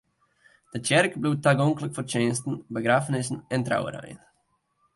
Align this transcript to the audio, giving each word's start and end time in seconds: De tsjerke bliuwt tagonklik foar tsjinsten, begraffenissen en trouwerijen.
De 0.71 0.77
tsjerke 0.81 1.19
bliuwt 1.19 1.43
tagonklik 1.47 1.93
foar 1.97 2.07
tsjinsten, 2.07 2.55
begraffenissen 2.77 3.39
en 3.59 3.65
trouwerijen. 3.69 4.21